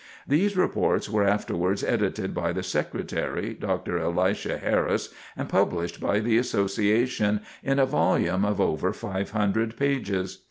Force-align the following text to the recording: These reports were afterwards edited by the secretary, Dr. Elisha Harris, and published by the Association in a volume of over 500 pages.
These 0.27 0.57
reports 0.57 1.11
were 1.11 1.23
afterwards 1.25 1.83
edited 1.83 2.33
by 2.33 2.53
the 2.53 2.63
secretary, 2.63 3.53
Dr. 3.53 3.99
Elisha 3.99 4.57
Harris, 4.57 5.09
and 5.37 5.47
published 5.47 5.99
by 6.01 6.17
the 6.19 6.39
Association 6.39 7.41
in 7.61 7.77
a 7.77 7.85
volume 7.85 8.43
of 8.43 8.59
over 8.59 8.93
500 8.93 9.77
pages. 9.77 10.39